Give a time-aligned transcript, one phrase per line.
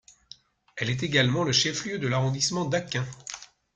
[0.77, 3.05] Elle est également le chef-lieu de l'arrondissement d'Aquin.